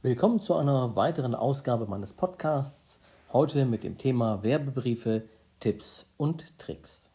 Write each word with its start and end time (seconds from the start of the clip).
Willkommen 0.00 0.38
zu 0.38 0.54
einer 0.54 0.94
weiteren 0.94 1.34
Ausgabe 1.34 1.86
meines 1.86 2.12
Podcasts. 2.12 3.02
Heute 3.32 3.66
mit 3.66 3.82
dem 3.82 3.98
Thema 3.98 4.44
Werbebriefe, 4.44 5.24
Tipps 5.58 6.06
und 6.16 6.56
Tricks. 6.56 7.10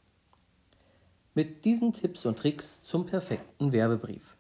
Mit 1.34 1.64
diesen 1.64 1.94
Tipps 1.94 2.26
und 2.26 2.38
Tricks 2.38 2.84
zum 2.84 3.06
perfekten 3.06 3.72
Werbebrief. 3.72 4.36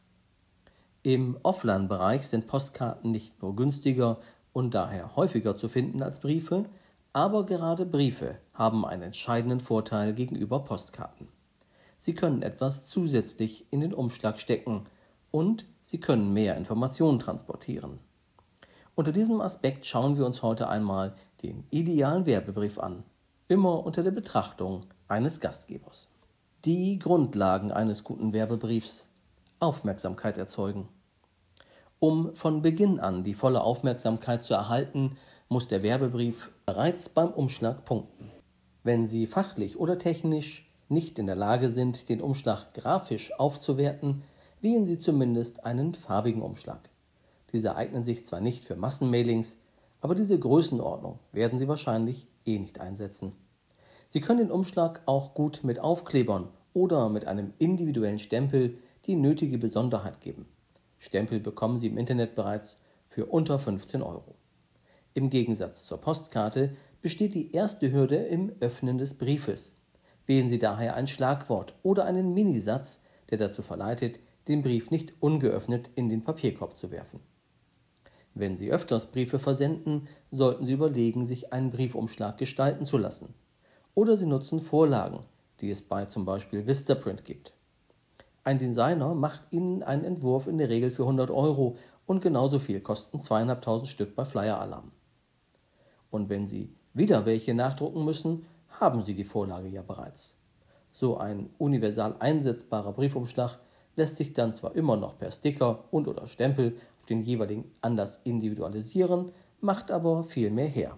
Im 1.03 1.37
Offline-Bereich 1.41 2.27
sind 2.27 2.47
Postkarten 2.47 3.11
nicht 3.11 3.41
nur 3.41 3.55
günstiger 3.55 4.17
und 4.51 4.73
daher 4.73 5.15
häufiger 5.15 5.55
zu 5.55 5.69
finden 5.69 6.03
als 6.03 6.19
Briefe, 6.19 6.65
aber 7.13 7.45
gerade 7.45 7.85
Briefe 7.85 8.39
haben 8.53 8.85
einen 8.85 9.03
entscheidenden 9.03 9.61
Vorteil 9.61 10.13
gegenüber 10.13 10.65
Postkarten. 10.65 11.29
Sie 11.95 12.13
können 12.13 12.41
etwas 12.41 12.87
zusätzlich 12.87 13.67
in 13.71 13.79
den 13.79 13.93
Umschlag 13.93 14.37
stecken 14.37 14.85
und 15.31 15.65
sie 15.81 16.01
können 16.01 16.33
mehr 16.33 16.57
Informationen 16.57 17.19
transportieren. 17.19 17.99
Unter 18.95 19.11
diesem 19.11 19.41
Aspekt 19.41 19.87
schauen 19.87 20.17
wir 20.17 20.25
uns 20.25 20.43
heute 20.43 20.69
einmal 20.69 21.15
den 21.41 21.63
idealen 21.71 22.27
Werbebrief 22.27 22.77
an, 22.77 23.03
immer 23.47 23.83
unter 23.83 24.03
der 24.03 24.11
Betrachtung 24.11 24.85
eines 25.07 25.39
Gastgebers. 25.39 26.09
Die 26.63 26.99
Grundlagen 26.99 27.71
eines 27.71 28.03
guten 28.03 28.33
Werbebriefs 28.33 29.09
Aufmerksamkeit 29.59 30.37
erzeugen. 30.37 30.89
Um 31.97 32.35
von 32.35 32.61
Beginn 32.61 32.99
an 32.99 33.23
die 33.23 33.33
volle 33.33 33.63
Aufmerksamkeit 33.63 34.43
zu 34.43 34.53
erhalten, 34.53 35.17
muss 35.49 35.67
der 35.67 35.81
Werbebrief 35.81 36.51
bereits 36.67 37.09
beim 37.09 37.29
Umschlag 37.29 37.85
punkten. 37.85 38.29
Wenn 38.83 39.07
Sie 39.07 39.25
fachlich 39.25 39.79
oder 39.79 39.97
technisch 39.97 40.69
nicht 40.87 41.17
in 41.17 41.25
der 41.25 41.35
Lage 41.35 41.69
sind, 41.69 42.09
den 42.09 42.21
Umschlag 42.21 42.75
grafisch 42.75 43.31
aufzuwerten, 43.39 44.21
wählen 44.61 44.85
Sie 44.85 44.99
zumindest 44.99 45.65
einen 45.65 45.95
farbigen 45.95 46.43
Umschlag. 46.43 46.92
Diese 47.53 47.75
eignen 47.75 48.03
sich 48.03 48.25
zwar 48.25 48.41
nicht 48.41 48.65
für 48.65 48.75
Massenmailings, 48.75 49.61
aber 50.01 50.15
diese 50.15 50.37
Größenordnung 50.37 51.19
werden 51.31 51.59
Sie 51.59 51.67
wahrscheinlich 51.67 52.27
eh 52.45 52.59
nicht 52.59 52.81
einsetzen. 52.81 53.31
Sie 54.09 54.21
können 54.21 54.39
den 54.39 54.51
Umschlag 54.51 55.01
auch 55.05 55.33
gut 55.33 55.61
mit 55.63 55.79
Aufklebern 55.79 56.49
oder 56.73 57.09
mit 57.09 57.25
einem 57.25 57.53
individuellen 57.59 58.19
Stempel 58.19 58.77
die 59.05 59.15
nötige 59.15 59.57
Besonderheit 59.57 60.19
geben. 60.19 60.45
Stempel 60.99 61.39
bekommen 61.39 61.77
Sie 61.77 61.87
im 61.87 61.97
Internet 61.97 62.35
bereits 62.35 62.79
für 63.07 63.27
unter 63.27 63.59
15 63.59 64.01
Euro. 64.01 64.35
Im 65.13 65.29
Gegensatz 65.29 65.85
zur 65.85 65.99
Postkarte 65.99 66.75
besteht 67.01 67.33
die 67.33 67.51
erste 67.51 67.91
Hürde 67.91 68.15
im 68.15 68.51
Öffnen 68.59 68.97
des 68.97 69.13
Briefes. 69.13 69.75
Wählen 70.25 70.49
Sie 70.49 70.59
daher 70.59 70.95
ein 70.95 71.07
Schlagwort 71.07 71.75
oder 71.83 72.05
einen 72.05 72.33
Minisatz, 72.33 73.03
der 73.29 73.37
dazu 73.37 73.61
verleitet, 73.61 74.19
den 74.47 74.63
Brief 74.63 74.89
nicht 74.89 75.13
ungeöffnet 75.19 75.91
in 75.95 76.09
den 76.09 76.23
Papierkorb 76.23 76.77
zu 76.77 76.91
werfen. 76.91 77.19
Wenn 78.35 78.57
Sie 78.57 78.71
öfters 78.71 79.11
Briefe 79.11 79.37
versenden, 79.37 80.07
sollten 80.31 80.65
Sie 80.65 80.73
überlegen, 80.73 81.23
sich 81.23 81.53
einen 81.53 81.71
Briefumschlag 81.71 82.37
gestalten 82.37 82.85
zu 82.85 82.97
lassen. 82.97 83.33
Oder 83.93 84.17
Sie 84.17 84.25
nutzen 84.25 84.59
Vorlagen, 84.59 85.19
die 85.61 85.69
es 85.69 85.81
bei 85.81 86.05
zum 86.05 86.25
Beispiel 86.25 86.65
Vistaprint 86.65 87.25
gibt. 87.25 87.53
Ein 88.43 88.57
Designer 88.57 89.13
macht 89.13 89.43
Ihnen 89.51 89.83
einen 89.83 90.03
Entwurf 90.03 90.47
in 90.47 90.57
der 90.57 90.69
Regel 90.69 90.89
für 90.89 91.03
100 91.03 91.29
Euro 91.29 91.77
und 92.05 92.21
genauso 92.21 92.59
viel 92.59 92.81
kosten 92.81 93.21
zweieinhalbtausend 93.21 93.87
Stück 93.87 94.15
bei 94.15 94.25
Flyer 94.25 94.59
Alarm. 94.59 94.91
Und 96.09 96.29
wenn 96.29 96.47
Sie 96.47 96.75
wieder 96.93 97.25
welche 97.25 97.53
nachdrucken 97.53 98.03
müssen, 98.03 98.45
haben 98.67 99.01
Sie 99.01 99.13
die 99.13 99.23
Vorlage 99.23 99.67
ja 99.67 99.81
bereits. 99.81 100.37
So 100.91 101.17
ein 101.17 101.49
universal 101.57 102.15
einsetzbarer 102.19 102.93
Briefumschlag 102.93 103.59
lässt 103.95 104.17
sich 104.17 104.33
dann 104.33 104.53
zwar 104.53 104.75
immer 104.75 104.97
noch 104.97 105.17
per 105.17 105.31
Sticker 105.31 105.85
und 105.91 106.07
oder 106.07 106.27
Stempel 106.27 106.75
den 107.09 107.21
jeweiligen 107.21 107.71
anders 107.81 108.21
individualisieren, 108.23 109.31
macht 109.61 109.91
aber 109.91 110.23
viel 110.23 110.49
mehr 110.51 110.67
her. 110.67 110.97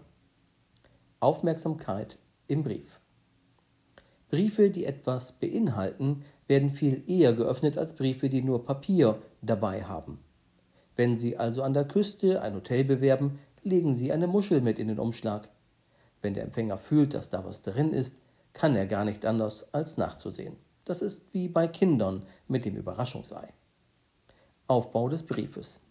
Aufmerksamkeit 1.20 2.18
im 2.48 2.64
Brief. 2.64 3.00
Briefe, 4.30 4.70
die 4.70 4.86
etwas 4.86 5.34
beinhalten, 5.34 6.24
werden 6.48 6.70
viel 6.70 7.04
eher 7.08 7.34
geöffnet 7.34 7.78
als 7.78 7.96
Briefe, 7.96 8.30
die 8.30 8.42
nur 8.42 8.66
Papier 8.66 9.22
dabei 9.42 9.84
haben. 9.84 10.20
Wenn 10.96 11.18
Sie 11.18 11.38
also 11.38 11.64
an 11.64 11.74
der 11.74 11.88
Küste 11.88 12.42
ein 12.42 12.56
Hotel 12.56 12.84
bewerben, 12.84 13.40
legen 13.64 13.94
Sie 13.94 14.12
eine 14.12 14.28
Muschel 14.28 14.62
mit 14.62 14.80
in 14.80 14.88
den 14.88 15.00
Umschlag. 15.00 15.50
Wenn 16.22 16.34
der 16.34 16.44
Empfänger 16.44 16.78
fühlt, 16.78 17.14
dass 17.14 17.30
da 17.30 17.44
was 17.46 17.64
drin 17.64 17.94
ist, 17.94 18.20
kann 18.54 18.76
er 18.76 18.86
gar 18.86 19.06
nicht 19.06 19.26
anders 19.26 19.74
als 19.74 19.98
nachzusehen. 19.98 20.56
Das 20.86 21.02
ist 21.02 21.34
wie 21.34 21.50
bei 21.50 21.68
Kindern 21.68 22.24
mit 22.48 22.64
dem 22.66 22.76
Überraschungsei. 22.76 23.54
Aufbau 24.68 25.10
des 25.10 25.24
Briefes. 25.24 25.82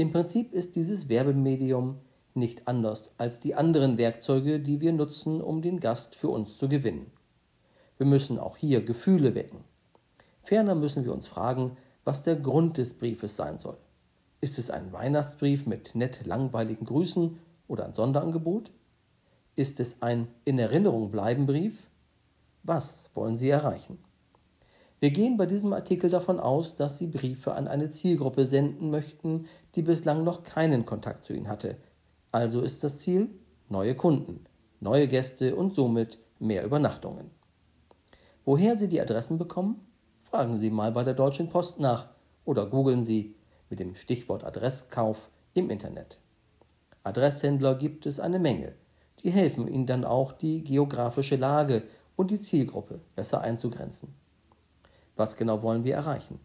Im 0.00 0.12
Prinzip 0.12 0.54
ist 0.54 0.76
dieses 0.76 1.10
Werbemedium 1.10 1.98
nicht 2.32 2.66
anders 2.66 3.16
als 3.18 3.38
die 3.38 3.54
anderen 3.54 3.98
Werkzeuge, 3.98 4.58
die 4.58 4.80
wir 4.80 4.94
nutzen, 4.94 5.42
um 5.42 5.60
den 5.60 5.78
Gast 5.78 6.14
für 6.14 6.30
uns 6.30 6.56
zu 6.56 6.70
gewinnen. 6.70 7.12
Wir 7.98 8.06
müssen 8.06 8.38
auch 8.38 8.56
hier 8.56 8.82
Gefühle 8.82 9.34
wecken. 9.34 9.58
Ferner 10.42 10.74
müssen 10.74 11.04
wir 11.04 11.12
uns 11.12 11.26
fragen, 11.26 11.76
was 12.02 12.22
der 12.22 12.36
Grund 12.36 12.78
des 12.78 12.94
Briefes 12.94 13.36
sein 13.36 13.58
soll. 13.58 13.76
Ist 14.40 14.58
es 14.58 14.70
ein 14.70 14.90
Weihnachtsbrief 14.90 15.66
mit 15.66 15.94
nett 15.94 16.24
langweiligen 16.24 16.86
Grüßen 16.86 17.36
oder 17.68 17.84
ein 17.84 17.92
Sonderangebot? 17.92 18.70
Ist 19.54 19.80
es 19.80 20.00
ein 20.00 20.28
In 20.46 20.58
Erinnerung 20.58 21.10
bleiben 21.10 21.44
Brief? 21.44 21.76
Was 22.62 23.10
wollen 23.12 23.36
Sie 23.36 23.50
erreichen? 23.50 23.98
Wir 25.00 25.10
gehen 25.10 25.38
bei 25.38 25.46
diesem 25.46 25.72
Artikel 25.72 26.10
davon 26.10 26.38
aus, 26.38 26.76
dass 26.76 26.98
Sie 26.98 27.06
Briefe 27.06 27.54
an 27.54 27.68
eine 27.68 27.88
Zielgruppe 27.88 28.44
senden 28.44 28.90
möchten, 28.90 29.46
die 29.74 29.82
bislang 29.82 30.24
noch 30.24 30.42
keinen 30.42 30.86
Kontakt 30.86 31.24
zu 31.24 31.32
Ihnen 31.32 31.48
hatte. 31.48 31.76
Also 32.32 32.60
ist 32.60 32.84
das 32.84 32.98
Ziel 32.98 33.28
neue 33.68 33.94
Kunden, 33.94 34.44
neue 34.80 35.08
Gäste 35.08 35.54
und 35.54 35.74
somit 35.74 36.18
mehr 36.38 36.64
Übernachtungen. 36.64 37.30
Woher 38.44 38.78
Sie 38.78 38.88
die 38.88 39.00
Adressen 39.00 39.38
bekommen? 39.38 39.80
Fragen 40.22 40.56
Sie 40.56 40.70
mal 40.70 40.92
bei 40.92 41.04
der 41.04 41.14
Deutschen 41.14 41.48
Post 41.48 41.80
nach 41.80 42.08
oder 42.44 42.66
googeln 42.66 43.02
Sie 43.02 43.34
mit 43.68 43.80
dem 43.80 43.94
Stichwort 43.94 44.44
Adresskauf 44.44 45.28
im 45.54 45.70
Internet. 45.70 46.18
Adresshändler 47.02 47.76
gibt 47.76 48.06
es 48.06 48.20
eine 48.20 48.38
Menge. 48.38 48.72
Die 49.22 49.30
helfen 49.30 49.68
Ihnen 49.68 49.86
dann 49.86 50.04
auch, 50.04 50.32
die 50.32 50.64
geografische 50.64 51.36
Lage 51.36 51.82
und 52.16 52.30
die 52.30 52.40
Zielgruppe 52.40 53.00
besser 53.16 53.40
einzugrenzen. 53.40 54.14
Was 55.16 55.36
genau 55.36 55.62
wollen 55.62 55.84
wir 55.84 55.94
erreichen? 55.94 56.40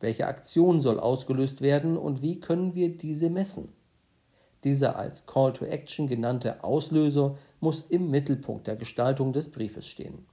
Welche 0.00 0.26
Aktion 0.26 0.80
soll 0.80 1.00
ausgelöst 1.00 1.60
werden 1.60 1.96
und 1.96 2.22
wie 2.22 2.40
können 2.40 2.74
wir 2.74 2.96
diese 2.96 3.30
messen? 3.30 3.72
Dieser 4.64 4.96
als 4.96 5.26
Call 5.26 5.52
to 5.52 5.64
Action 5.64 6.06
genannte 6.06 6.64
Auslöser 6.64 7.36
muss 7.60 7.82
im 7.82 8.10
Mittelpunkt 8.10 8.66
der 8.66 8.76
Gestaltung 8.76 9.32
des 9.32 9.50
Briefes 9.50 9.86
stehen. 9.86 10.26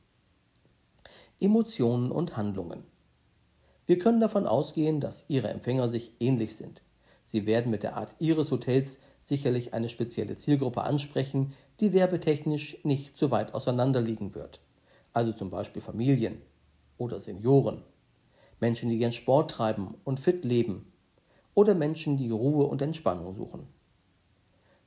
Emotionen 1.39 2.11
und 2.11 2.37
Handlungen. 2.37 2.83
Wir 3.85 3.99
können 3.99 4.19
davon 4.19 4.47
ausgehen, 4.47 4.99
dass 4.99 5.25
Ihre 5.27 5.49
Empfänger 5.49 5.87
sich 5.87 6.11
ähnlich 6.19 6.55
sind. 6.55 6.81
Sie 7.23 7.45
werden 7.45 7.71
mit 7.71 7.83
der 7.83 7.97
Art 7.97 8.15
Ihres 8.19 8.51
Hotels 8.51 8.99
sicherlich 9.19 9.73
eine 9.73 9.89
spezielle 9.89 10.37
Zielgruppe 10.37 10.81
ansprechen, 10.81 11.53
die 11.79 11.93
werbetechnisch 11.93 12.77
nicht 12.83 13.17
so 13.17 13.31
weit 13.31 13.53
auseinanderliegen 13.53 14.33
wird 14.33 14.59
also 15.15 15.31
zum 15.31 15.49
Beispiel 15.49 15.81
Familien 15.81 16.41
oder 16.97 17.19
Senioren, 17.19 17.81
Menschen, 18.59 18.89
die 18.89 18.97
gern 18.97 19.11
Sport 19.11 19.51
treiben 19.51 19.95
und 20.03 20.19
fit 20.19 20.45
leben 20.45 20.91
oder 21.53 21.73
Menschen, 21.73 22.17
die 22.17 22.29
Ruhe 22.29 22.65
und 22.65 22.81
Entspannung 22.81 23.33
suchen. 23.33 23.67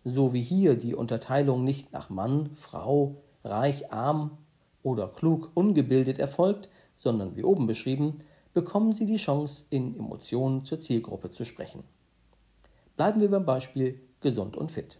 So 0.04 0.32
wie 0.32 0.40
hier 0.40 0.76
die 0.76 0.94
Unterteilung 0.94 1.64
nicht 1.64 1.92
nach 1.92 2.10
Mann, 2.10 2.50
Frau, 2.54 3.22
reich, 3.44 3.92
arm 3.92 4.38
oder 4.82 5.08
klug, 5.08 5.50
ungebildet 5.54 6.18
erfolgt, 6.18 6.68
sondern 6.96 7.36
wie 7.36 7.44
oben 7.44 7.66
beschrieben, 7.66 8.18
bekommen 8.54 8.92
Sie 8.92 9.06
die 9.06 9.16
Chance, 9.16 9.66
in 9.70 9.96
Emotionen 9.96 10.64
zur 10.64 10.80
Zielgruppe 10.80 11.30
zu 11.30 11.44
sprechen. 11.44 11.84
Bleiben 12.96 13.20
wir 13.20 13.30
beim 13.30 13.44
Beispiel 13.44 14.00
gesund 14.20 14.56
und 14.56 14.70
fit. 14.70 14.98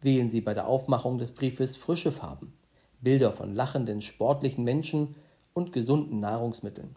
Wählen 0.00 0.30
Sie 0.30 0.40
bei 0.40 0.54
der 0.54 0.66
Aufmachung 0.66 1.18
des 1.18 1.32
Briefes 1.32 1.76
frische 1.76 2.12
Farben, 2.12 2.52
Bilder 3.00 3.32
von 3.32 3.54
lachenden, 3.54 4.00
sportlichen 4.00 4.64
Menschen 4.64 5.14
und 5.54 5.72
gesunden 5.72 6.20
Nahrungsmitteln. 6.20 6.94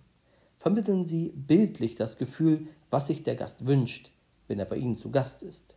Vermitteln 0.62 1.06
Sie 1.06 1.30
bildlich 1.30 1.96
das 1.96 2.19
Gefühl, 2.19 2.68
was 2.92 3.08
sich 3.08 3.24
der 3.24 3.34
Gast 3.34 3.66
wünscht, 3.66 4.12
wenn 4.48 4.60
er 4.60 4.66
bei 4.66 4.75
Ihnen 4.75 4.96
zu 4.96 5.10
Gast 5.10 5.42
ist. 5.42 5.75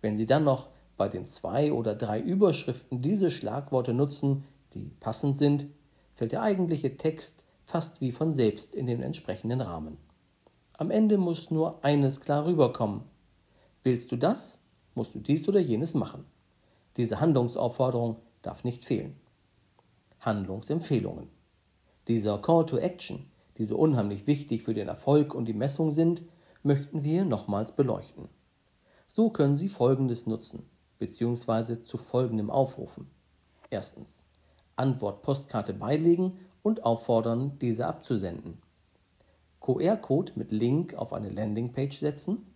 Wenn 0.00 0.16
Sie 0.16 0.24
dann 0.24 0.42
noch 0.42 0.68
bei 0.96 1.10
den 1.10 1.26
zwei 1.26 1.70
oder 1.70 1.94
drei 1.94 2.18
Überschriften 2.18 3.02
diese 3.02 3.30
Schlagworte 3.30 3.92
nutzen, 3.92 4.44
die 4.72 4.90
passend 5.00 5.36
sind, 5.36 5.66
fällt 6.14 6.32
der 6.32 6.40
eigentliche 6.40 6.96
Text 6.96 7.44
fast 7.66 8.00
wie 8.00 8.10
von 8.10 8.32
selbst 8.32 8.74
in 8.74 8.86
den 8.86 9.02
entsprechenden 9.02 9.60
Rahmen. 9.60 9.98
Am 10.72 10.90
Ende 10.90 11.18
muss 11.18 11.50
nur 11.50 11.84
eines 11.84 12.22
klar 12.22 12.46
rüberkommen. 12.46 13.02
Willst 13.82 14.10
du 14.10 14.16
das, 14.16 14.62
musst 14.94 15.14
du 15.14 15.18
dies 15.18 15.46
oder 15.46 15.60
jenes 15.60 15.92
machen. 15.92 16.24
Diese 16.96 17.20
Handlungsaufforderung 17.20 18.16
darf 18.40 18.64
nicht 18.64 18.86
fehlen. 18.86 19.20
Handlungsempfehlungen. 20.20 21.28
Dieser 22.08 22.38
Call 22.38 22.64
to 22.64 22.78
Action, 22.78 23.26
die 23.60 23.66
so 23.66 23.76
unheimlich 23.76 24.26
wichtig 24.26 24.62
für 24.62 24.72
den 24.72 24.88
Erfolg 24.88 25.34
und 25.34 25.44
die 25.44 25.52
Messung 25.52 25.92
sind, 25.92 26.22
möchten 26.62 27.04
wir 27.04 27.26
nochmals 27.26 27.72
beleuchten. 27.72 28.30
So 29.06 29.28
können 29.28 29.58
Sie 29.58 29.68
Folgendes 29.68 30.26
nutzen, 30.26 30.62
beziehungsweise 30.98 31.84
zu 31.84 31.98
folgendem 31.98 32.48
aufrufen. 32.48 33.10
Erstens. 33.68 34.22
Antwort-Postkarte 34.76 35.74
beilegen 35.74 36.38
und 36.62 36.84
auffordern, 36.84 37.58
diese 37.60 37.86
abzusenden. 37.86 38.62
QR-Code 39.60 40.32
mit 40.36 40.52
Link 40.52 40.94
auf 40.94 41.12
eine 41.12 41.28
Landingpage 41.28 41.98
setzen. 41.98 42.46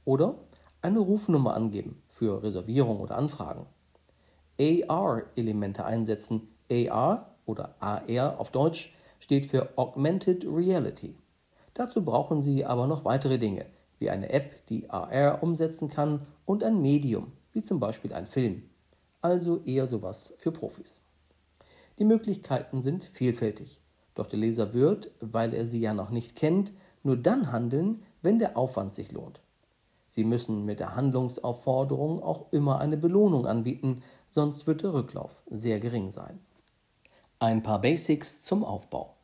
Oder 0.06 0.36
eine 0.82 1.00
Rufnummer 1.00 1.54
angeben 1.56 2.02
für 2.08 2.42
Reservierung 2.44 3.00
oder 3.00 3.18
Anfragen. 3.18 3.66
AR-Elemente 4.60 5.86
einsetzen. 5.86 6.48
AR 6.70 7.36
oder 7.46 7.76
AR 7.80 8.40
auf 8.40 8.52
Deutsch 8.52 8.96
steht 9.20 9.46
für 9.46 9.78
Augmented 9.78 10.46
Reality. 10.46 11.16
Dazu 11.74 12.04
brauchen 12.04 12.42
Sie 12.42 12.66
aber 12.66 12.88
noch 12.88 13.06
weitere 13.06 13.38
Dinge, 13.38 13.66
wie 14.00 14.10
eine 14.10 14.30
App, 14.32 14.66
die 14.68 14.90
AR 14.90 15.44
umsetzen 15.44 15.90
kann 15.90 16.26
und 16.46 16.64
ein 16.64 16.82
Medium, 16.82 17.32
wie 17.54 17.62
zum 17.62 17.80
Beispiel 17.80 18.14
ein 18.14 18.26
Film. 18.26 18.64
Also 19.22 19.62
eher 19.66 19.88
sowas 19.88 20.34
für 20.38 20.52
Profis. 20.52 21.06
Die 22.00 22.06
Möglichkeiten 22.06 22.82
sind 22.82 23.04
vielfältig, 23.04 23.80
doch 24.16 24.28
der 24.28 24.40
Leser 24.40 24.74
wird, 24.74 25.12
weil 25.20 25.54
er 25.54 25.66
sie 25.66 25.80
ja 25.80 25.94
noch 25.94 26.10
nicht 26.10 26.36
kennt, 26.36 26.74
nur 27.04 27.18
dann 27.18 27.52
handeln, 27.52 28.04
wenn 28.22 28.40
der 28.40 28.58
Aufwand 28.58 28.96
sich 28.96 29.12
lohnt. 29.12 29.40
Sie 30.12 30.26
müssen 30.26 30.66
mit 30.66 30.82
der 30.82 30.98
Handlungsaufforderung 30.98 32.22
auch 32.22 32.52
immer 32.52 32.82
eine 32.82 32.98
Belohnung 32.98 33.48
anbieten, 33.48 34.04
sonst 34.30 34.68
wird 34.68 34.84
der 34.84 34.94
Rücklauf 34.94 35.42
sehr 35.50 35.80
gering 35.80 36.12
sein. 36.12 36.42
Ein 37.40 37.64
paar 37.64 37.80
Basics 37.80 38.42
zum 38.42 38.66
Aufbau. 38.66 39.16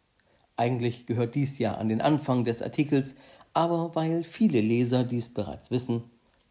Eigentlich 0.55 1.05
gehört 1.05 1.35
dies 1.35 1.59
ja 1.59 1.73
an 1.73 1.89
den 1.89 1.99
Anfang 1.99 2.45
des 2.45 2.61
Artikels, 2.61 3.17
aber 3.53 3.95
weil 3.95 4.23
viele 4.23 4.61
Leser 4.61 5.03
dies 5.03 5.27
bereits 5.27 5.71
wissen 5.71 6.03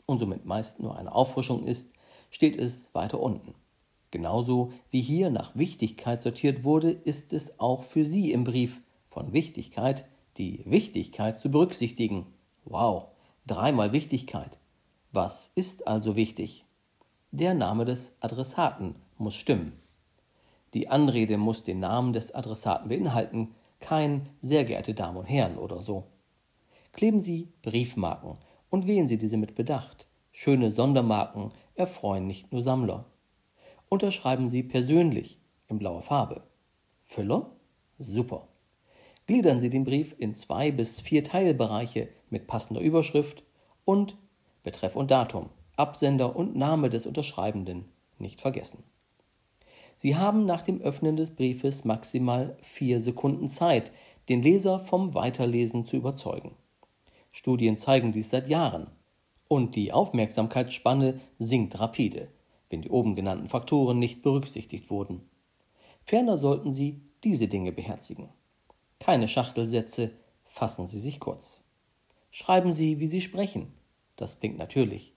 und 0.05 0.19
somit 0.19 0.45
meist 0.45 0.81
nur 0.81 0.99
eine 0.99 1.15
Auffrischung 1.15 1.65
ist, 1.65 1.93
steht 2.29 2.59
es 2.59 2.91
weiter 2.93 3.21
unten. 3.21 3.55
Genauso 4.11 4.71
wie 4.91 5.01
hier 5.01 5.31
nach 5.31 5.57
Wichtigkeit 5.57 6.21
sortiert 6.21 6.63
wurde, 6.63 6.91
ist 6.91 7.33
es 7.33 7.59
auch 7.59 7.85
für 7.85 8.05
Sie 8.05 8.33
im 8.33 8.45
Brief 8.45 8.83
von 9.07 9.33
Wichtigkeit 9.33 10.07
die 10.37 10.61
Wichtigkeit 10.67 11.41
zu 11.41 11.51
berücksichtigen. 11.51 12.27
Wow, 12.67 13.07
dreimal 13.47 13.93
Wichtigkeit. 13.93 14.59
Was 15.13 15.53
ist 15.55 15.87
also 15.87 16.17
wichtig? 16.17 16.65
Der 17.31 17.55
Name 17.55 17.85
des 17.85 18.17
Adressaten 18.21 18.97
muss 19.19 19.37
stimmen. 19.37 19.73
Die 20.75 20.89
Anrede 20.89 21.39
muss 21.39 21.63
den 21.63 21.79
Namen 21.79 22.13
des 22.13 22.35
Adressaten 22.35 22.89
beinhalten, 22.89 23.55
kein 23.79 24.29
sehr 24.41 24.65
geehrte 24.65 24.95
Damen 24.95 25.19
und 25.19 25.27
Herren 25.27 25.59
oder 25.59 25.81
so. 25.81 26.05
Kleben 26.93 27.21
Sie 27.21 27.49
Briefmarken 27.63 28.35
und 28.69 28.87
wählen 28.87 29.07
Sie 29.07 29.19
diese 29.19 29.37
mit 29.37 29.55
Bedacht. 29.55 30.07
Schöne 30.33 30.73
Sondermarken 30.73 31.53
erfreuen 31.75 32.27
nicht 32.27 32.53
nur 32.53 32.63
Sammler. 32.63 33.05
Unterschreiben 33.89 34.49
Sie 34.49 34.63
persönlich 34.63 35.39
in 35.69 35.79
blauer 35.79 36.03
Farbe. 36.03 36.43
Füller? 37.05 37.51
Super. 37.99 38.49
Gliedern 39.27 39.61
Sie 39.61 39.71
den 39.71 39.85
Brief 39.85 40.15
in 40.19 40.35
zwei 40.35 40.71
bis 40.71 41.01
vier 41.01 41.23
Teilbereiche 41.23 42.09
mit 42.37 42.47
passender 42.47 42.83
Überschrift 42.83 43.45
und 43.87 44.19
Betreff 44.63 44.95
und 44.95 45.11
Datum, 45.11 45.49
Absender 45.77 46.37
und 46.37 46.55
Name 46.55 46.91
des 46.91 47.07
Unterschreibenden 47.07 47.87
nicht 48.19 48.43
vergessen. 48.43 48.85
Sie 49.97 50.17
haben 50.17 50.45
nach 50.45 50.61
dem 50.61 50.83
Öffnen 50.83 51.17
des 51.17 51.31
Briefes 51.31 51.87
maximal 51.87 52.59
vier 52.61 53.01
Sekunden 53.01 53.49
Zeit, 53.49 53.91
den 54.29 54.43
Leser 54.43 54.81
vom 54.81 55.15
Weiterlesen 55.15 55.87
zu 55.87 55.97
überzeugen. 55.97 56.55
Studien 57.33 57.79
zeigen 57.79 58.13
dies 58.13 58.29
seit 58.29 58.49
Jahren. 58.49 58.89
Und 59.49 59.77
die 59.77 59.93
Aufmerksamkeitsspanne 59.93 61.21
sinkt 61.39 61.81
rapide, 61.81 62.29
wenn 62.69 62.83
die 62.83 62.91
oben 62.91 63.15
genannten 63.15 63.49
Faktoren 63.49 63.99
nicht 63.99 64.21
berücksichtigt 64.21 64.91
wurden. 64.91 65.23
Ferner 66.05 66.37
sollten 66.37 66.73
Sie 66.73 67.01
diese 67.25 67.49
Dinge 67.49 67.73
beherzigen. 67.73 68.29
Keine 68.99 69.27
Schachtelsätze, 69.27 70.11
fassen 70.45 70.87
Sie 70.87 71.01
sich 71.01 71.19
kurz. 71.19 71.63
Schreiben 72.39 72.75
Sie, 72.75 73.01
wie 73.01 73.07
Sie 73.07 73.23
sprechen. 73.23 73.73
Das 74.17 74.41
klingt 74.41 74.59
natürlich 74.59 75.17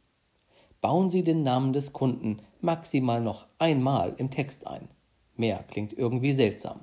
bauen 0.82 1.10
Sie 1.10 1.24
den 1.24 1.44
Namen 1.44 1.74
des 1.74 1.94
Kunden 1.94 2.42
maximal 2.62 3.22
noch 3.22 3.46
einmal 3.58 4.16
im 4.18 4.32
Text 4.32 4.68
ein. 4.68 4.88
Mehr 5.36 5.64
klingt 5.68 5.94
irgendwie 5.94 6.34
seltsam. 6.34 6.82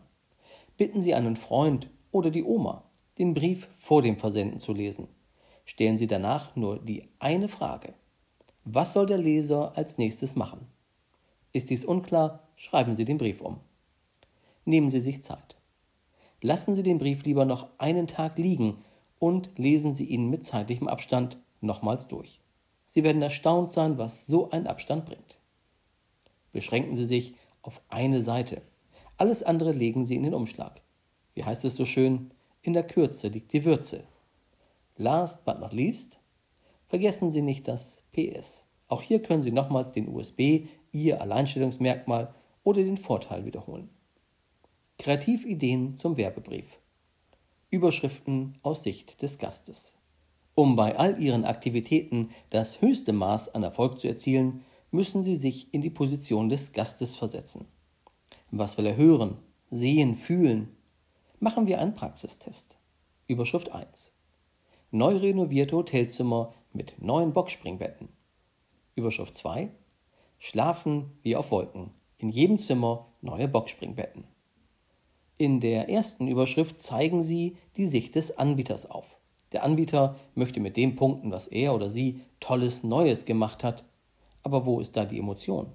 Bitten 0.76 1.00
Sie 1.00 1.14
einen 1.14 1.36
Freund 1.36 1.90
oder 2.10 2.30
die 2.30 2.44
Oma, 2.44 2.84
den 3.18 3.34
Brief 3.34 3.68
vor 3.78 4.02
dem 4.02 4.16
Versenden 4.16 4.60
zu 4.60 4.72
lesen. 4.72 5.08
Stellen 5.64 5.98
Sie 5.98 6.06
danach 6.06 6.54
nur 6.56 6.78
die 6.78 7.08
eine 7.18 7.48
Frage. 7.48 7.94
Was 8.64 8.92
soll 8.92 9.06
der 9.06 9.18
Leser 9.18 9.76
als 9.76 9.98
nächstes 9.98 10.36
machen? 10.36 10.66
Ist 11.52 11.70
dies 11.70 11.84
unklar, 11.84 12.48
schreiben 12.56 12.94
Sie 12.94 13.04
den 13.04 13.18
Brief 13.18 13.40
um. 13.40 13.60
Nehmen 14.64 14.90
Sie 14.90 15.00
sich 15.00 15.22
Zeit. 15.22 15.56
Lassen 16.42 16.74
Sie 16.74 16.82
den 16.82 16.98
Brief 16.98 17.24
lieber 17.24 17.44
noch 17.44 17.68
einen 17.78 18.06
Tag 18.06 18.36
liegen 18.36 18.82
und 19.18 19.58
lesen 19.58 19.94
Sie 19.94 20.04
ihn 20.04 20.28
mit 20.28 20.44
zeitlichem 20.44 20.88
Abstand 20.88 21.38
nochmals 21.60 22.08
durch. 22.08 22.40
Sie 22.86 23.02
werden 23.02 23.22
erstaunt 23.22 23.72
sein, 23.72 23.98
was 23.98 24.26
so 24.26 24.50
ein 24.50 24.66
Abstand 24.66 25.06
bringt. 25.06 25.36
Beschränken 26.52 26.94
Sie 26.94 27.06
sich 27.06 27.34
auf 27.62 27.80
eine 27.88 28.22
Seite. 28.22 28.62
Alles 29.16 29.42
andere 29.42 29.72
legen 29.72 30.04
Sie 30.04 30.16
in 30.16 30.22
den 30.22 30.34
Umschlag. 30.34 30.80
Wie 31.34 31.44
heißt 31.44 31.64
es 31.64 31.76
so 31.76 31.84
schön? 31.84 32.30
In 32.62 32.72
der 32.72 32.86
Kürze 32.86 33.28
liegt 33.28 33.52
die 33.52 33.64
Würze. 33.64 34.04
Last 34.96 35.44
but 35.44 35.60
not 35.60 35.72
least, 35.72 36.18
vergessen 36.88 37.30
Sie 37.30 37.42
nicht 37.42 37.68
das 37.68 38.02
PS. 38.12 38.66
Auch 38.88 39.02
hier 39.02 39.20
können 39.20 39.42
Sie 39.42 39.52
nochmals 39.52 39.92
den 39.92 40.08
USB, 40.08 40.66
Ihr 40.92 41.20
Alleinstellungsmerkmal 41.20 42.34
oder 42.62 42.82
den 42.82 42.96
Vorteil 42.96 43.44
wiederholen. 43.44 43.90
Kreativideen 44.98 45.96
zum 45.96 46.16
Werbebrief. 46.16 46.78
Überschriften 47.70 48.58
aus 48.62 48.84
Sicht 48.84 49.22
des 49.22 49.38
Gastes. 49.38 49.98
Um 50.54 50.76
bei 50.76 50.96
all 50.96 51.20
ihren 51.20 51.44
Aktivitäten 51.44 52.30
das 52.50 52.80
höchste 52.80 53.12
Maß 53.12 53.54
an 53.54 53.62
Erfolg 53.62 53.98
zu 53.98 54.08
erzielen, 54.08 54.64
müssen 54.90 55.24
sie 55.24 55.36
sich 55.36 55.74
in 55.74 55.82
die 55.82 55.90
Position 55.90 56.48
des 56.48 56.72
Gastes 56.72 57.16
versetzen. 57.16 57.66
Was 58.50 58.78
will 58.78 58.86
er 58.86 58.96
hören, 58.96 59.38
sehen, 59.68 60.14
fühlen? 60.14 60.76
Machen 61.40 61.66
wir 61.66 61.80
einen 61.80 61.94
Praxistest. 61.94 62.78
Überschrift 63.26 63.72
1. 63.72 64.14
Neu 64.92 65.16
renovierte 65.16 65.76
Hotelzimmer 65.76 66.54
mit 66.72 66.94
neuen 67.02 67.32
Boxspringbetten. 67.32 68.08
Überschrift 68.94 69.36
2. 69.36 69.70
Schlafen 70.38 71.18
wie 71.22 71.34
auf 71.34 71.50
Wolken. 71.50 71.90
In 72.18 72.28
jedem 72.28 72.58
Zimmer 72.60 73.08
neue 73.20 73.48
Boxspringbetten. 73.48 74.24
In 75.38 75.60
der 75.60 75.90
ersten 75.90 76.28
Überschrift 76.28 76.80
zeigen 76.80 77.22
Sie 77.22 77.56
die 77.76 77.86
Sicht 77.86 78.14
des 78.14 78.38
Anbieters 78.38 78.90
auf. 78.90 79.16
Der 79.52 79.64
Anbieter 79.64 80.16
möchte 80.34 80.60
mit 80.60 80.76
dem 80.78 80.96
punkten, 80.96 81.30
was 81.30 81.46
er 81.46 81.74
oder 81.74 81.88
sie 81.88 82.20
tolles 82.40 82.84
Neues 82.84 83.26
gemacht 83.26 83.62
hat. 83.62 83.84
Aber 84.42 84.64
wo 84.64 84.80
ist 84.80 84.96
da 84.96 85.04
die 85.04 85.18
Emotion? 85.18 85.66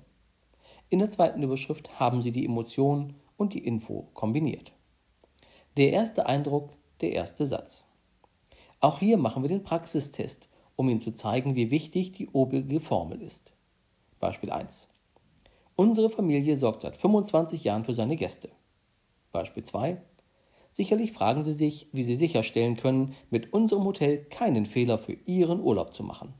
In 0.89 0.99
der 0.99 1.09
zweiten 1.09 1.43
Überschrift 1.43 1.99
haben 1.99 2.21
Sie 2.21 2.31
die 2.31 2.45
Emotion 2.45 3.13
und 3.37 3.53
die 3.53 3.65
Info 3.65 4.07
kombiniert. 4.13 4.73
Der 5.77 5.91
erste 5.91 6.25
Eindruck, 6.25 6.71
der 7.01 7.13
erste 7.13 7.45
Satz. 7.45 7.87
Auch 8.79 8.99
hier 8.99 9.17
machen 9.17 9.43
wir 9.43 9.49
den 9.49 9.63
Praxistest, 9.63 10.49
um 10.75 10.89
Ihnen 10.89 11.01
zu 11.01 11.11
zeigen, 11.11 11.55
wie 11.55 11.71
wichtig 11.71 12.11
die 12.11 12.27
obige 12.29 12.79
Formel 12.79 13.21
ist. 13.21 13.53
Beispiel 14.19 14.51
1. 14.51 14.89
Unsere 15.75 16.09
Familie 16.09 16.57
sorgt 16.57 16.81
seit 16.81 16.97
25 16.97 17.63
Jahren 17.63 17.85
für 17.85 17.93
seine 17.93 18.15
Gäste. 18.15 18.49
Beispiel 19.31 19.63
2. 19.63 20.01
Sicherlich 20.71 21.11
fragen 21.11 21.43
Sie 21.43 21.53
sich, 21.53 21.87
wie 21.91 22.03
Sie 22.03 22.15
sicherstellen 22.15 22.77
können, 22.77 23.13
mit 23.29 23.53
unserem 23.53 23.83
Hotel 23.83 24.23
keinen 24.25 24.65
Fehler 24.65 24.97
für 24.97 25.13
Ihren 25.13 25.61
Urlaub 25.61 25.93
zu 25.93 26.03
machen. 26.03 26.33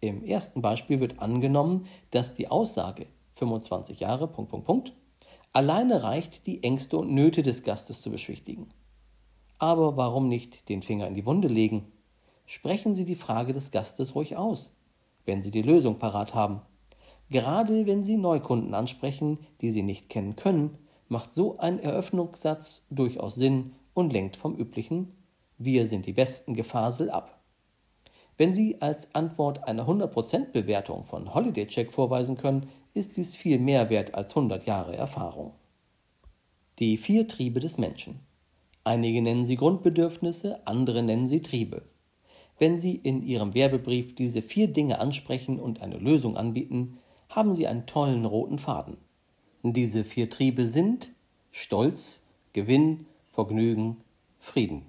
Im 0.00 0.24
ersten 0.24 0.62
Beispiel 0.62 0.98
wird 0.98 1.20
angenommen, 1.20 1.86
dass 2.10 2.34
die 2.34 2.48
Aussage 2.48 3.06
25 3.34 4.00
Jahre 4.00 4.28
alleine 5.52 6.02
reicht, 6.02 6.46
die 6.46 6.62
Ängste 6.62 6.96
und 6.96 7.12
Nöte 7.12 7.42
des 7.42 7.62
Gastes 7.62 8.00
zu 8.00 8.10
beschwichtigen. 8.10 8.68
Aber 9.58 9.96
warum 9.96 10.28
nicht 10.28 10.68
den 10.68 10.82
Finger 10.82 11.06
in 11.06 11.14
die 11.14 11.26
Wunde 11.26 11.48
legen? 11.48 11.92
Sprechen 12.46 12.94
Sie 12.94 13.04
die 13.04 13.14
Frage 13.14 13.52
des 13.52 13.70
Gastes 13.70 14.14
ruhig 14.14 14.36
aus, 14.36 14.74
wenn 15.24 15.42
Sie 15.42 15.50
die 15.50 15.62
Lösung 15.62 15.98
parat 15.98 16.34
haben. 16.34 16.62
Gerade 17.30 17.86
wenn 17.86 18.02
Sie 18.02 18.16
Neukunden 18.16 18.74
ansprechen, 18.74 19.38
die 19.60 19.70
Sie 19.70 19.82
nicht 19.82 20.08
kennen 20.08 20.34
können, 20.34 20.76
macht 21.12 21.34
so 21.34 21.58
ein 21.58 21.78
Eröffnungssatz 21.78 22.86
durchaus 22.90 23.36
Sinn 23.36 23.74
und 23.94 24.12
lenkt 24.12 24.36
vom 24.36 24.56
üblichen 24.56 25.14
Wir 25.58 25.86
sind 25.86 26.06
die 26.06 26.14
besten 26.14 26.54
Gefasel 26.54 27.10
ab. 27.10 27.38
Wenn 28.38 28.54
Sie 28.54 28.80
als 28.80 29.14
Antwort 29.14 29.64
eine 29.64 29.82
100% 29.82 30.52
Bewertung 30.52 31.04
von 31.04 31.34
Holiday 31.34 31.66
Check 31.66 31.92
vorweisen 31.92 32.38
können, 32.38 32.66
ist 32.94 33.18
dies 33.18 33.36
viel 33.36 33.58
mehr 33.58 33.90
wert 33.90 34.14
als 34.14 34.30
100 34.34 34.66
Jahre 34.66 34.96
Erfahrung. 34.96 35.52
Die 36.78 36.96
vier 36.96 37.28
Triebe 37.28 37.60
des 37.60 37.76
Menschen. 37.76 38.20
Einige 38.82 39.20
nennen 39.20 39.44
sie 39.44 39.56
Grundbedürfnisse, 39.56 40.66
andere 40.66 41.02
nennen 41.02 41.28
sie 41.28 41.42
Triebe. 41.42 41.82
Wenn 42.58 42.78
Sie 42.78 42.96
in 42.96 43.22
Ihrem 43.22 43.54
Werbebrief 43.54 44.14
diese 44.14 44.40
vier 44.40 44.68
Dinge 44.68 44.98
ansprechen 44.98 45.60
und 45.60 45.82
eine 45.82 45.98
Lösung 45.98 46.36
anbieten, 46.36 46.98
haben 47.28 47.54
Sie 47.54 47.66
einen 47.66 47.86
tollen 47.86 48.24
roten 48.24 48.58
Faden. 48.58 48.96
Diese 49.64 50.02
vier 50.02 50.28
Triebe 50.28 50.66
sind 50.66 51.12
Stolz, 51.52 52.24
Gewinn, 52.52 53.06
Vergnügen, 53.30 53.98
Frieden. 54.40 54.82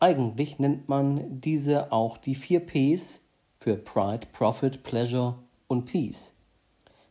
Eigentlich 0.00 0.58
nennt 0.58 0.88
man 0.88 1.40
diese 1.40 1.92
auch 1.92 2.18
die 2.18 2.34
vier 2.34 2.58
Ps 2.58 3.28
für 3.56 3.76
Pride, 3.76 4.26
Profit, 4.32 4.82
Pleasure 4.82 5.36
und 5.68 5.84
Peace. 5.84 6.34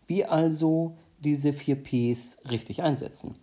Wie 0.06 0.26
also 0.26 0.98
diese 1.20 1.54
vier 1.54 1.82
Ps 1.82 2.40
richtig 2.52 2.84
einsetzen? 2.84 3.36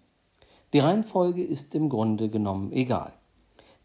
Die 0.75 0.81
Reihenfolge 0.81 1.43
ist 1.43 1.75
im 1.75 1.89
Grunde 1.89 2.29
genommen 2.29 2.71
egal. 2.71 3.15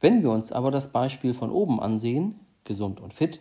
Wenn 0.01 0.23
wir 0.23 0.31
uns 0.31 0.51
aber 0.51 0.71
das 0.71 0.91
Beispiel 0.91 1.33
von 1.33 1.51
oben 1.51 1.79
ansehen, 1.79 2.37
gesund 2.65 2.99
und 2.99 3.13
fit, 3.13 3.39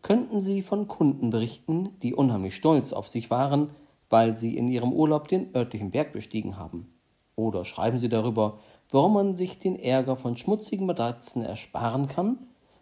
könnten 0.00 0.40
Sie 0.40 0.62
von 0.62 0.88
Kunden 0.88 1.28
berichten, 1.28 1.90
die 2.00 2.14
unheimlich 2.14 2.56
stolz 2.56 2.94
auf 2.94 3.06
sich 3.06 3.30
waren, 3.30 3.68
weil 4.08 4.36
sie 4.36 4.56
in 4.56 4.68
ihrem 4.68 4.92
Urlaub 4.92 5.28
den 5.28 5.54
örtlichen 5.54 5.90
Berg 5.90 6.12
bestiegen 6.12 6.56
haben. 6.56 6.92
Oder 7.34 7.64
schreiben 7.64 7.98
Sie 7.98 8.08
darüber, 8.08 8.58
warum 8.90 9.14
man 9.14 9.36
sich 9.36 9.58
den 9.58 9.76
Ärger 9.78 10.16
von 10.16 10.36
schmutzigen 10.36 10.86
Matratzen 10.86 11.42
ersparen 11.42 12.06
kann, 12.06 12.38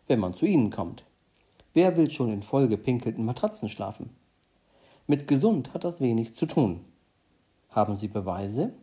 wenn 0.06 0.20
man 0.20 0.34
zu 0.34 0.46
Ihnen 0.46 0.70
kommt. 0.70 1.04
Wer 1.72 1.96
will 1.96 2.10
schon 2.10 2.32
in 2.32 2.42
vollgepinkelten 2.42 3.24
Matratzen 3.24 3.68
schlafen? 3.68 4.10
Mit 5.06 5.26
gesund 5.26 5.74
hat 5.74 5.84
das 5.84 6.00
wenig 6.00 6.34
zu 6.34 6.46
tun. 6.46 6.84
Haben 7.68 7.96
Sie 7.96 8.08
Beweise? 8.08 8.74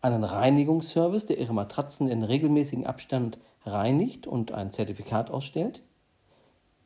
einen 0.00 0.24
Reinigungsservice, 0.24 1.26
der 1.26 1.38
Ihre 1.38 1.52
Matratzen 1.52 2.08
in 2.08 2.22
regelmäßigem 2.22 2.84
Abstand 2.84 3.38
reinigt 3.64 4.26
und 4.26 4.52
ein 4.52 4.70
Zertifikat 4.70 5.30
ausstellt. 5.30 5.82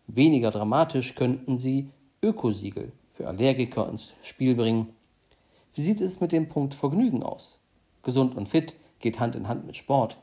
Weniger 0.07 0.51
dramatisch 0.51 1.15
könnten 1.15 1.59
Sie 1.59 1.91
Ökosiegel 2.23 2.93
für 3.13 3.29
Allergiker 3.29 3.89
ins 3.89 4.15
Spiel 4.23 4.55
bringen. 4.57 4.89
Wie 5.75 5.83
sieht 5.83 6.01
es 6.01 6.21
mit 6.21 6.33
dem 6.33 6.49
Punkt 6.49 6.75
Vergnügen 6.75 7.23
aus? 7.23 7.61
Gesund 8.03 8.35
und 8.35 8.49
fit 8.49 8.75
geht 8.99 9.21
Hand 9.21 9.37
in 9.37 9.49
Hand 9.49 9.67
mit 9.67 9.77
Sport. 9.77 10.19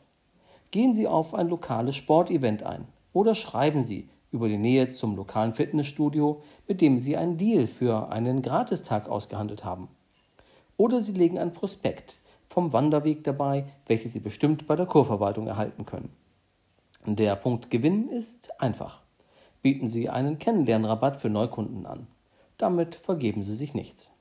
Gehen 0.71 0.93
Sie 0.93 1.07
auf 1.07 1.33
ein 1.33 1.47
lokales 1.47 1.95
Sportevent 1.95 2.63
ein 2.63 2.85
oder 3.13 3.35
schreiben 3.35 3.83
Sie 3.83 4.09
über 4.31 4.47
die 4.47 4.57
Nähe 4.57 4.91
zum 4.91 5.15
lokalen 5.15 5.53
Fitnessstudio, 5.53 6.43
mit 6.67 6.81
dem 6.81 6.99
Sie 6.99 7.17
einen 7.17 7.37
Deal 7.37 7.67
für 7.67 8.11
einen 8.11 8.41
Gratistag 8.41 9.07
ausgehandelt 9.09 9.63
haben. 9.63 9.87
Oder 10.77 11.01
Sie 11.01 11.13
legen 11.13 11.39
ein 11.39 11.53
Prospekt 11.53 12.19
vom 12.45 12.73
Wanderweg 12.73 13.23
dabei, 13.23 13.65
welches 13.87 14.13
Sie 14.13 14.19
bestimmt 14.19 14.67
bei 14.67 14.75
der 14.75 14.85
Kurverwaltung 14.85 15.47
erhalten 15.47 15.85
können. 15.85 16.11
Der 17.05 17.35
Punkt 17.35 17.69
Gewinn 17.69 18.09
ist 18.09 18.61
einfach. 18.61 19.01
Bieten 19.61 19.89
Sie 19.89 20.09
einen 20.09 20.37
Kennenlernrabatt 20.37 21.17
für 21.17 21.29
Neukunden 21.29 21.85
an. 21.85 22.07
Damit 22.59 22.95
vergeben 22.95 23.41
Sie 23.41 23.55
sich 23.55 23.73
nichts. 23.73 24.11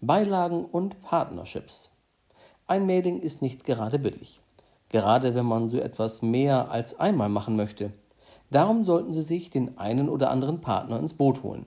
Beilagen 0.00 0.64
und 0.64 1.02
Partnerships. 1.02 1.90
Ein 2.68 2.86
Mailing 2.86 3.18
ist 3.18 3.42
nicht 3.42 3.64
gerade 3.64 3.98
billig. 3.98 4.40
Gerade 4.90 5.34
wenn 5.34 5.44
man 5.44 5.68
so 5.68 5.78
etwas 5.80 6.22
mehr 6.22 6.70
als 6.70 7.00
einmal 7.00 7.28
machen 7.28 7.56
möchte. 7.56 7.92
Darum 8.52 8.84
sollten 8.84 9.12
Sie 9.12 9.22
sich 9.22 9.50
den 9.50 9.76
einen 9.76 10.08
oder 10.08 10.30
anderen 10.30 10.60
Partner 10.60 11.00
ins 11.00 11.14
Boot 11.14 11.42
holen. 11.42 11.66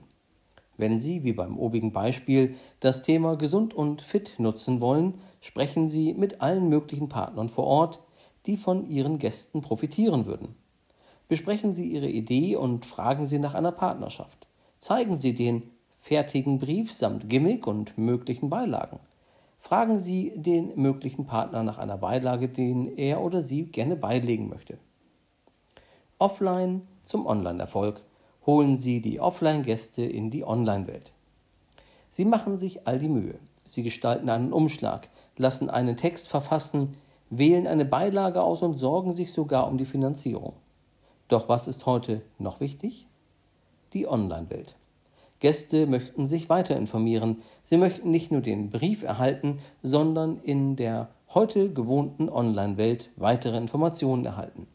Wenn 0.78 0.98
Sie, 0.98 1.24
wie 1.24 1.34
beim 1.34 1.58
obigen 1.58 1.92
Beispiel, 1.92 2.54
das 2.80 3.02
Thema 3.02 3.36
gesund 3.36 3.74
und 3.74 4.00
fit 4.00 4.36
nutzen 4.38 4.80
wollen, 4.80 5.18
sprechen 5.42 5.90
Sie 5.90 6.14
mit 6.14 6.40
allen 6.40 6.70
möglichen 6.70 7.10
Partnern 7.10 7.50
vor 7.50 7.66
Ort, 7.66 8.00
die 8.46 8.56
von 8.56 8.88
Ihren 8.88 9.18
Gästen 9.18 9.60
profitieren 9.60 10.24
würden. 10.24 10.54
Besprechen 11.28 11.74
Sie 11.74 11.86
Ihre 11.92 12.08
Idee 12.08 12.56
und 12.56 12.86
fragen 12.86 13.26
Sie 13.26 13.38
nach 13.38 13.52
einer 13.52 13.72
Partnerschaft. 13.72 14.46
Zeigen 14.80 15.14
Sie 15.14 15.34
den 15.34 15.70
fertigen 15.98 16.58
Brief 16.58 16.90
samt 16.90 17.28
Gimmick 17.28 17.66
und 17.66 17.98
möglichen 17.98 18.48
Beilagen. 18.48 18.98
Fragen 19.58 19.98
Sie 19.98 20.32
den 20.34 20.72
möglichen 20.74 21.26
Partner 21.26 21.62
nach 21.62 21.76
einer 21.76 21.98
Beilage, 21.98 22.48
den 22.48 22.96
er 22.96 23.20
oder 23.20 23.42
sie 23.42 23.64
gerne 23.64 23.94
beilegen 23.94 24.48
möchte. 24.48 24.78
Offline 26.18 26.88
zum 27.04 27.26
Online-Erfolg 27.26 28.02
holen 28.46 28.78
Sie 28.78 29.02
die 29.02 29.20
Offline-Gäste 29.20 30.02
in 30.02 30.30
die 30.30 30.44
Online-Welt. 30.44 31.12
Sie 32.08 32.24
machen 32.24 32.56
sich 32.56 32.86
all 32.88 32.98
die 32.98 33.10
Mühe. 33.10 33.38
Sie 33.66 33.82
gestalten 33.82 34.30
einen 34.30 34.50
Umschlag, 34.50 35.10
lassen 35.36 35.68
einen 35.68 35.98
Text 35.98 36.28
verfassen, 36.28 36.96
wählen 37.28 37.66
eine 37.66 37.84
Beilage 37.84 38.42
aus 38.42 38.62
und 38.62 38.78
sorgen 38.78 39.12
sich 39.12 39.30
sogar 39.30 39.68
um 39.68 39.76
die 39.76 39.84
Finanzierung. 39.84 40.54
Doch 41.28 41.50
was 41.50 41.68
ist 41.68 41.84
heute 41.84 42.22
noch 42.38 42.60
wichtig? 42.60 43.06
Die 43.92 44.06
Online-Welt. 44.06 44.76
Gäste 45.40 45.86
möchten 45.86 46.26
sich 46.26 46.48
weiter 46.48 46.76
informieren. 46.76 47.42
Sie 47.62 47.76
möchten 47.76 48.10
nicht 48.10 48.30
nur 48.30 48.42
den 48.42 48.68
Brief 48.68 49.02
erhalten, 49.02 49.58
sondern 49.82 50.38
in 50.40 50.76
der 50.76 51.08
heute 51.34 51.72
gewohnten 51.72 52.28
Online-Welt 52.28 53.10
weitere 53.16 53.56
Informationen 53.56 54.26
erhalten. 54.26 54.66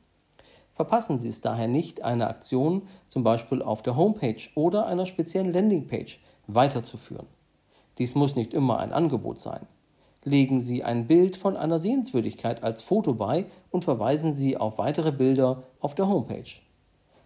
Verpassen 0.73 1.17
Sie 1.17 1.29
es 1.29 1.39
daher 1.39 1.69
nicht, 1.69 2.03
eine 2.03 2.27
Aktion 2.27 2.83
zum 3.07 3.23
Beispiel 3.23 3.61
auf 3.61 3.81
der 3.83 3.95
Homepage 3.95 4.41
oder 4.55 4.87
einer 4.87 5.05
speziellen 5.05 5.53
Landingpage 5.53 6.19
weiterzuführen. 6.47 7.27
Dies 7.97 8.15
muss 8.15 8.35
nicht 8.35 8.53
immer 8.53 8.79
ein 8.79 8.91
Angebot 8.91 9.39
sein. 9.39 9.67
Legen 10.25 10.59
Sie 10.59 10.83
ein 10.83 11.07
Bild 11.07 11.37
von 11.37 11.55
einer 11.55 11.79
Sehenswürdigkeit 11.79 12.63
als 12.63 12.81
Foto 12.81 13.13
bei 13.13 13.45
und 13.71 13.85
verweisen 13.85 14.33
Sie 14.33 14.57
auf 14.57 14.77
weitere 14.77 15.11
Bilder 15.11 15.63
auf 15.79 15.95
der 15.95 16.09
Homepage. 16.09 16.49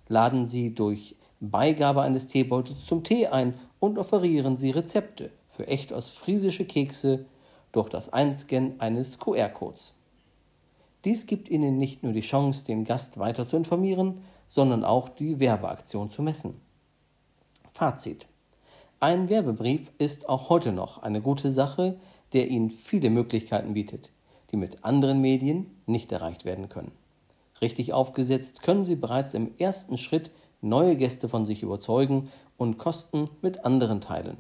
Laden 0.08 0.46
Sie 0.46 0.76
durch 0.76 1.16
Beigabe 1.42 2.02
eines 2.02 2.28
Teebeutels 2.28 2.86
zum 2.86 3.04
Tee 3.04 3.28
ein 3.28 3.54
und 3.80 3.98
offerieren 3.98 4.58
Sie 4.58 4.72
Rezepte 4.72 5.32
für 5.48 5.68
echt 5.68 5.92
ostfriesische 5.92 6.66
Kekse 6.66 7.26
durch 7.72 7.90
das 7.90 8.12
Einscannen 8.12 8.80
eines 8.80 9.20
QR-Codes. 9.20 9.94
Dies 11.06 11.28
gibt 11.28 11.50
Ihnen 11.50 11.78
nicht 11.78 12.04
nur 12.04 12.12
die 12.12 12.22
Chance, 12.22 12.66
den 12.66 12.84
Gast 12.84 13.20
weiter 13.20 13.48
zu 13.48 13.56
informieren, 13.56 14.22
sondern 14.50 14.84
auch 14.84 15.08
die 15.08 15.40
Werbeaktion 15.40 16.10
zu 16.10 16.22
messen. 16.22 16.60
Fazit. 17.72 18.28
Ein 19.00 19.30
Werbebrief 19.30 19.92
ist 19.98 20.28
auch 20.28 20.50
heute 20.50 20.74
noch 20.74 21.02
eine 21.04 21.22
gute 21.22 21.52
Sache, 21.52 21.98
der 22.34 22.50
Ihnen 22.50 22.70
viele 22.70 23.10
Möglichkeiten 23.10 23.74
bietet, 23.74 24.12
die 24.52 24.58
mit 24.58 24.84
anderen 24.84 25.22
Medien 25.22 25.68
nicht 25.86 26.12
erreicht 26.12 26.44
werden 26.44 26.68
können. 26.68 26.92
Richtig 27.62 27.94
aufgesetzt 27.94 28.62
können 28.62 28.84
Sie 28.84 28.98
bereits 28.98 29.34
im 29.34 29.52
ersten 29.58 29.98
Schritt 29.98 30.32
neue 30.62 30.96
Gäste 30.96 31.30
von 31.30 31.46
sich 31.46 31.64
überzeugen 31.64 32.30
und 32.58 32.78
Kosten 32.78 33.30
mit 33.42 33.66
anderen 33.66 34.02
teilen. 34.02 34.38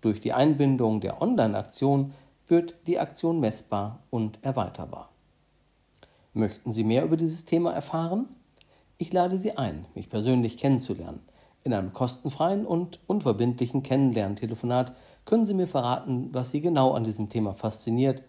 Durch 0.00 0.20
die 0.20 0.32
Einbindung 0.32 1.00
der 1.00 1.20
Online-Aktion 1.20 2.12
wird 2.46 2.74
die 2.86 2.98
Aktion 2.98 3.40
messbar 3.40 4.00
und 4.10 4.38
erweiterbar. 4.42 5.10
Möchten 6.32 6.72
Sie 6.72 6.84
mehr 6.84 7.04
über 7.04 7.16
dieses 7.16 7.44
Thema 7.44 7.72
erfahren? 7.72 8.28
Ich 8.98 9.12
lade 9.12 9.38
Sie 9.38 9.56
ein, 9.56 9.86
mich 9.94 10.08
persönlich 10.08 10.56
kennenzulernen. 10.56 11.20
In 11.62 11.74
einem 11.74 11.92
kostenfreien 11.92 12.64
und 12.64 13.00
unverbindlichen 13.06 13.82
Kennenlerntelefonat 13.82 14.94
können 15.24 15.44
Sie 15.44 15.54
mir 15.54 15.66
verraten, 15.66 16.30
was 16.32 16.50
Sie 16.50 16.60
genau 16.60 16.92
an 16.92 17.04
diesem 17.04 17.28
Thema 17.28 17.52
fasziniert 17.52 18.22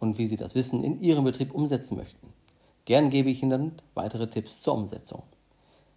und 0.00 0.18
wie 0.18 0.26
Sie 0.26 0.36
das 0.36 0.54
Wissen 0.54 0.82
in 0.82 1.00
Ihrem 1.00 1.24
Betrieb 1.24 1.54
umsetzen 1.54 1.96
möchten. 1.96 2.32
Gern 2.84 3.10
gebe 3.10 3.30
ich 3.30 3.42
Ihnen 3.42 3.50
dann 3.50 3.72
weitere 3.94 4.28
Tipps 4.28 4.60
zur 4.60 4.74
Umsetzung. 4.74 5.22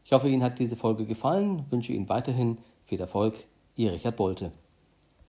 Ich 0.06 0.12
hoffe, 0.12 0.30
Ihnen 0.30 0.44
hat 0.44 0.60
diese 0.60 0.76
Folge 0.76 1.08
gefallen, 1.08 1.66
wünsche 1.72 1.92
Ihnen 1.92 2.08
weiterhin 2.08 2.60
viel 2.84 3.02
Erfolg. 3.02 3.48
Ihr 3.76 3.92
Richard 3.92 4.16
Bolte. 4.16 4.52